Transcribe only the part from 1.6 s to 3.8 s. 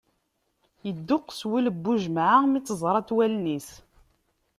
n Buǧemεa mi tt-ẓrant wallen-is.